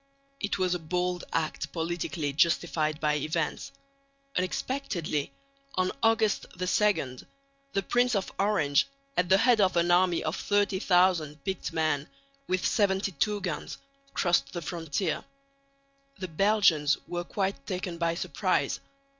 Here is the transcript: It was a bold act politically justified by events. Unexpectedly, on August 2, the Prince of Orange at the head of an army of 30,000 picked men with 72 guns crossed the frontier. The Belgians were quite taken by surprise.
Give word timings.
It 0.39 0.57
was 0.57 0.73
a 0.73 0.79
bold 0.79 1.25
act 1.31 1.71
politically 1.71 2.33
justified 2.33 2.99
by 2.99 3.17
events. 3.17 3.71
Unexpectedly, 4.35 5.31
on 5.75 5.91
August 6.01 6.47
2, 6.57 7.17
the 7.73 7.83
Prince 7.83 8.15
of 8.15 8.31
Orange 8.39 8.87
at 9.15 9.29
the 9.29 9.37
head 9.37 9.61
of 9.61 9.77
an 9.77 9.91
army 9.91 10.23
of 10.23 10.35
30,000 10.35 11.43
picked 11.43 11.71
men 11.71 12.09
with 12.47 12.65
72 12.65 13.41
guns 13.41 13.77
crossed 14.15 14.53
the 14.53 14.63
frontier. 14.63 15.23
The 16.17 16.29
Belgians 16.29 16.97
were 17.07 17.23
quite 17.23 17.67
taken 17.67 17.99
by 17.99 18.15
surprise. 18.15 18.79